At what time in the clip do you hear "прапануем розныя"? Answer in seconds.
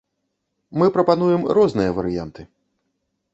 0.95-1.91